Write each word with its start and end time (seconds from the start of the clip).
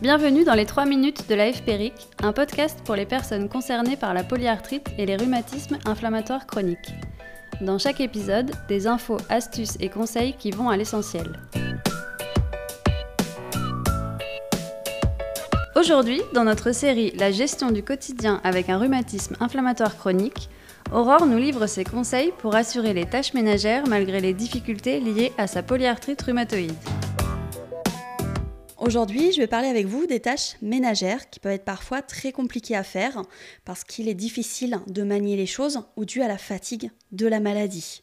Bienvenue 0.00 0.44
dans 0.44 0.54
les 0.54 0.64
3 0.64 0.86
minutes 0.86 1.28
de 1.28 1.34
la 1.34 1.52
FPRIC, 1.52 1.92
un 2.22 2.32
podcast 2.32 2.78
pour 2.84 2.94
les 2.94 3.04
personnes 3.04 3.48
concernées 3.48 3.96
par 3.96 4.14
la 4.14 4.22
polyarthrite 4.22 4.88
et 4.96 5.06
les 5.06 5.16
rhumatismes 5.16 5.76
inflammatoires 5.86 6.46
chroniques. 6.46 6.92
Dans 7.62 7.78
chaque 7.78 8.00
épisode, 8.00 8.52
des 8.68 8.86
infos, 8.86 9.16
astuces 9.28 9.76
et 9.80 9.88
conseils 9.88 10.34
qui 10.38 10.52
vont 10.52 10.68
à 10.68 10.76
l'essentiel. 10.76 11.40
Aujourd'hui, 15.74 16.20
dans 16.32 16.44
notre 16.44 16.70
série 16.70 17.10
La 17.18 17.32
gestion 17.32 17.72
du 17.72 17.82
quotidien 17.82 18.40
avec 18.44 18.68
un 18.68 18.78
rhumatisme 18.78 19.34
inflammatoire 19.40 19.96
chronique, 19.96 20.48
Aurore 20.92 21.26
nous 21.26 21.38
livre 21.38 21.66
ses 21.66 21.82
conseils 21.82 22.32
pour 22.38 22.54
assurer 22.54 22.92
les 22.92 23.04
tâches 23.04 23.34
ménagères 23.34 23.88
malgré 23.88 24.20
les 24.20 24.32
difficultés 24.32 25.00
liées 25.00 25.32
à 25.38 25.48
sa 25.48 25.64
polyarthrite 25.64 26.22
rhumatoïde. 26.22 26.72
Aujourd'hui, 28.88 29.32
je 29.32 29.40
vais 29.42 29.46
parler 29.46 29.68
avec 29.68 29.84
vous 29.84 30.06
des 30.06 30.18
tâches 30.18 30.56
ménagères 30.62 31.28
qui 31.28 31.40
peuvent 31.40 31.52
être 31.52 31.66
parfois 31.66 32.00
très 32.00 32.32
compliquées 32.32 32.74
à 32.74 32.82
faire 32.82 33.20
parce 33.66 33.84
qu'il 33.84 34.08
est 34.08 34.14
difficile 34.14 34.80
de 34.86 35.02
manier 35.02 35.36
les 35.36 35.44
choses 35.44 35.82
ou 35.96 36.06
dû 36.06 36.22
à 36.22 36.26
la 36.26 36.38
fatigue 36.38 36.90
de 37.12 37.26
la 37.26 37.38
maladie. 37.38 38.02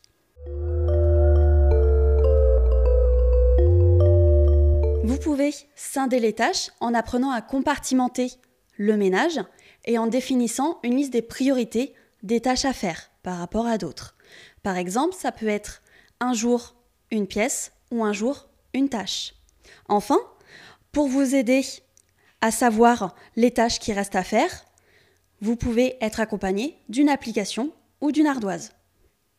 Vous 5.03 5.17
pouvez 5.17 5.55
scinder 5.73 6.19
les 6.19 6.33
tâches 6.33 6.69
en 6.79 6.93
apprenant 6.93 7.31
à 7.31 7.41
compartimenter 7.41 8.33
le 8.77 8.95
ménage 8.95 9.39
et 9.85 9.97
en 9.97 10.05
définissant 10.05 10.77
une 10.83 10.97
liste 10.97 11.13
des 11.13 11.23
priorités 11.23 11.95
des 12.21 12.41
tâches 12.41 12.65
à 12.65 12.73
faire 12.73 13.09
par 13.23 13.39
rapport 13.39 13.65
à 13.65 13.79
d'autres. 13.79 14.15
Par 14.61 14.77
exemple, 14.77 15.15
ça 15.17 15.31
peut 15.31 15.47
être 15.47 15.81
un 16.19 16.33
jour 16.33 16.75
une 17.09 17.25
pièce 17.25 17.71
ou 17.89 18.03
un 18.03 18.13
jour 18.13 18.49
une 18.75 18.89
tâche. 18.89 19.33
Enfin, 19.89 20.19
pour 20.95 21.09
vous 21.09 21.35
aider 21.35 21.61
à 22.39 22.51
savoir 22.51 23.15
les 23.35 23.51
tâches 23.51 23.79
qui 23.79 23.91
restent 23.91 24.15
à 24.15 24.23
faire, 24.23 24.63
vous 25.41 25.57
pouvez 25.57 25.97
être 25.99 26.21
accompagné 26.21 26.77
d'une 26.87 27.09
application 27.09 27.73
ou 27.99 28.13
d'une 28.13 28.27
ardoise. 28.27 28.71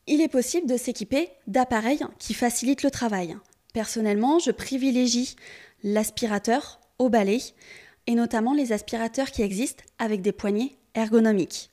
Il 0.06 0.20
est 0.20 0.28
possible 0.28 0.68
de 0.68 0.76
s'équiper 0.76 1.30
d'appareils 1.46 2.04
qui 2.18 2.34
facilitent 2.34 2.82
le 2.82 2.90
travail. 2.90 3.38
Personnellement, 3.72 4.38
je 4.38 4.50
privilégie 4.50 5.34
l'aspirateur 5.82 6.78
au 6.98 7.08
balai 7.08 7.40
et 8.06 8.14
notamment 8.14 8.52
les 8.52 8.72
aspirateurs 8.72 9.30
qui 9.30 9.40
existent 9.40 9.84
avec 9.98 10.20
des 10.20 10.32
poignées 10.32 10.76
ergonomiques. 10.94 11.70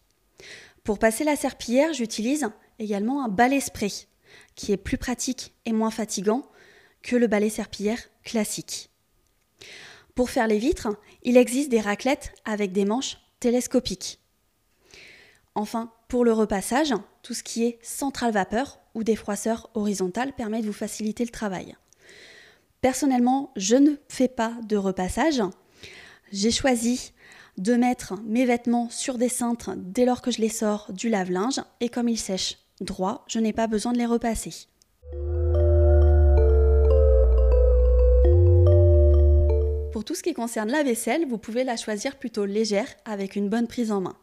Pour 0.85 0.97
passer 0.97 1.25
la 1.25 1.35
serpillière, 1.35 1.91
j'utilise 1.91 2.47
également 2.79 3.25
un 3.25 3.27
balai 3.27 3.59
spray 3.59 3.91
qui 4.55 4.71
est 4.71 4.77
plus 4.77 4.97
pratique 4.97 5.53
et 5.65 5.73
moins 5.73 5.91
fatigant 5.91 6.49
que 7.01 7.17
le 7.17 7.27
balai 7.27 7.49
serpillière 7.49 7.99
classique. 8.23 8.92
Pour 10.15 10.29
faire 10.29 10.47
les 10.47 10.59
vitres, 10.59 10.89
il 11.23 11.37
existe 11.37 11.69
des 11.69 11.81
raclettes 11.81 12.33
avec 12.45 12.71
des 12.71 12.85
manches 12.85 13.17
télescopiques. 13.39 14.19
Enfin, 15.55 15.91
pour 16.07 16.25
le 16.25 16.33
repassage, 16.33 16.93
tout 17.21 17.33
ce 17.33 17.43
qui 17.43 17.63
est 17.63 17.79
centrale 17.81 18.33
vapeur 18.33 18.79
ou 18.95 19.03
des 19.03 19.15
froisseurs 19.15 19.69
horizontales 19.73 20.33
permet 20.33 20.61
de 20.61 20.67
vous 20.67 20.73
faciliter 20.73 21.25
le 21.25 21.31
travail. 21.31 21.75
Personnellement, 22.81 23.51
je 23.55 23.75
ne 23.75 23.95
fais 24.09 24.27
pas 24.27 24.53
de 24.63 24.75
repassage. 24.75 25.41
J'ai 26.31 26.51
choisi 26.51 27.13
de 27.57 27.75
mettre 27.75 28.15
mes 28.25 28.45
vêtements 28.45 28.89
sur 28.89 29.17
des 29.17 29.29
cintres 29.29 29.71
dès 29.77 30.05
lors 30.05 30.21
que 30.21 30.31
je 30.31 30.41
les 30.41 30.49
sors 30.49 30.91
du 30.91 31.09
lave-linge 31.09 31.61
et 31.79 31.89
comme 31.89 32.09
ils 32.09 32.19
sèchent 32.19 32.57
droit, 32.81 33.23
je 33.27 33.39
n'ai 33.39 33.53
pas 33.53 33.67
besoin 33.67 33.93
de 33.93 33.99
les 33.99 34.05
repasser. 34.05 34.67
Pour 40.03 40.09
tout 40.09 40.15
ce 40.15 40.23
qui 40.23 40.33
concerne 40.33 40.69
la 40.69 40.83
vaisselle, 40.83 41.25
vous 41.25 41.37
pouvez 41.37 41.63
la 41.63 41.77
choisir 41.77 42.17
plutôt 42.17 42.43
légère 42.43 42.93
avec 43.05 43.37
une 43.37 43.47
bonne 43.47 43.69
prise 43.69 43.89
en 43.89 44.01
main. 44.01 44.17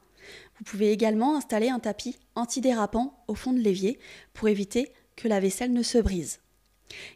Vous 0.59 0.65
pouvez 0.65 0.93
également 0.93 1.39
installer 1.39 1.71
un 1.71 1.79
tapis 1.79 2.19
antidérapant 2.35 3.25
au 3.29 3.35
fond 3.35 3.55
de 3.55 3.61
l'évier 3.61 3.99
pour 4.35 4.49
éviter 4.49 4.93
que 5.17 5.27
la 5.27 5.41
vaisselle 5.41 5.73
ne 5.73 5.83
se 5.83 5.97
brise. 5.97 6.41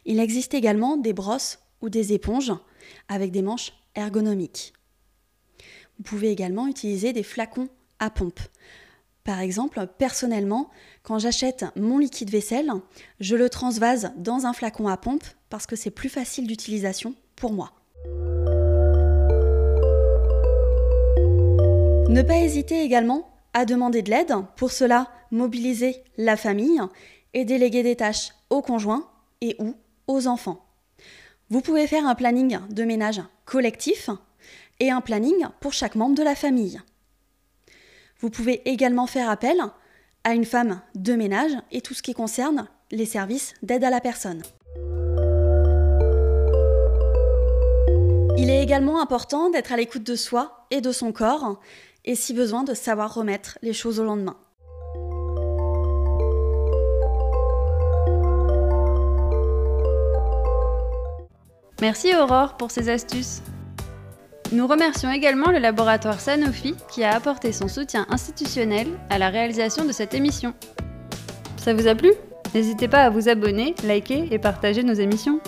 Il 0.05 0.19
existe 0.19 0.55
également 0.55 0.97
des 0.97 1.13
brosses 1.13 1.59
ou 1.81 1.89
des 1.89 2.13
éponges 2.13 2.53
avec 3.07 3.29
des 3.29 3.43
manches 3.43 3.71
ergonomiques. 3.93 4.73
Vous 5.99 6.03
pouvez 6.03 6.31
également 6.31 6.65
utiliser 6.65 7.13
des 7.13 7.21
flacons 7.21 7.69
à 7.99 8.09
pompe. 8.09 8.39
Par 9.23 9.41
exemple, 9.41 9.85
personnellement, 9.99 10.71
quand 11.03 11.19
j'achète 11.19 11.65
mon 11.75 11.99
liquide 11.99 12.31
vaisselle, 12.31 12.71
je 13.19 13.35
le 13.35 13.47
transvase 13.47 14.11
dans 14.17 14.47
un 14.47 14.53
flacon 14.53 14.87
à 14.87 14.97
pompe 14.97 15.25
parce 15.51 15.67
que 15.67 15.75
c'est 15.75 15.91
plus 15.91 16.09
facile 16.09 16.47
d'utilisation 16.47 17.13
pour 17.35 17.53
moi. 17.53 17.71
Ne 22.15 22.21
pas 22.21 22.37
hésiter 22.37 22.81
également 22.81 23.29
à 23.53 23.65
demander 23.65 24.01
de 24.01 24.09
l'aide. 24.09 24.33
Pour 24.55 24.71
cela, 24.71 25.09
mobiliser 25.31 25.97
la 26.15 26.37
famille 26.37 26.79
et 27.33 27.43
déléguer 27.43 27.83
des 27.83 27.97
tâches 27.97 28.29
aux 28.49 28.61
conjoints 28.61 29.05
et 29.41 29.57
ou 29.59 29.75
aux 30.07 30.25
enfants. 30.25 30.65
Vous 31.49 31.59
pouvez 31.59 31.87
faire 31.87 32.07
un 32.07 32.15
planning 32.15 32.57
de 32.69 32.85
ménage 32.85 33.21
collectif 33.43 34.09
et 34.79 34.91
un 34.91 35.01
planning 35.01 35.45
pour 35.59 35.73
chaque 35.73 35.95
membre 35.95 36.15
de 36.15 36.23
la 36.23 36.35
famille. 36.35 36.79
Vous 38.21 38.29
pouvez 38.29 38.61
également 38.63 39.07
faire 39.07 39.29
appel 39.29 39.57
à 40.23 40.35
une 40.35 40.45
femme 40.45 40.79
de 40.95 41.15
ménage 41.15 41.51
et 41.73 41.81
tout 41.81 41.93
ce 41.93 42.01
qui 42.01 42.13
concerne 42.13 42.69
les 42.91 43.05
services 43.05 43.55
d'aide 43.61 43.83
à 43.83 43.89
la 43.89 43.99
personne. 43.99 44.41
Il 48.37 48.49
est 48.49 48.63
également 48.63 49.01
important 49.01 49.49
d'être 49.49 49.73
à 49.73 49.75
l'écoute 49.75 50.03
de 50.03 50.15
soi 50.15 50.65
et 50.71 50.79
de 50.79 50.93
son 50.93 51.11
corps 51.11 51.59
et 52.05 52.15
si 52.15 52.33
besoin 52.33 52.63
de 52.63 52.73
savoir 52.73 53.13
remettre 53.13 53.57
les 53.61 53.73
choses 53.73 53.99
au 53.99 54.05
lendemain. 54.05 54.37
Merci 61.81 62.15
Aurore 62.15 62.55
pour 62.55 62.71
ces 62.71 62.89
astuces. 62.89 63.41
Nous 64.51 64.65
remercions 64.65 65.11
également 65.11 65.51
le 65.51 65.57
laboratoire 65.57 66.21
Sanofi 66.21 66.75
qui 66.89 67.03
a 67.03 67.15
apporté 67.15 67.51
son 67.51 67.67
soutien 67.67 68.05
institutionnel 68.09 68.87
à 69.09 69.17
la 69.17 69.29
réalisation 69.29 69.83
de 69.85 69.91
cette 69.91 70.13
émission. 70.13 70.53
Ça 71.57 71.73
vous 71.73 71.87
a 71.87 71.95
plu? 71.95 72.13
N'hésitez 72.53 72.87
pas 72.87 73.03
à 73.03 73.09
vous 73.09 73.27
abonner, 73.27 73.75
liker 73.83 74.29
et 74.31 74.39
partager 74.39 74.83
nos 74.83 74.93
émissions. 74.93 75.41